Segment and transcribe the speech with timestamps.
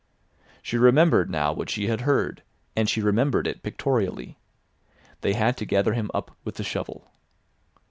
[0.63, 2.41] She remembered now what she had heard,
[2.75, 4.35] and she remembered it pictorially.
[5.19, 7.11] They had to gather him up with the shovel.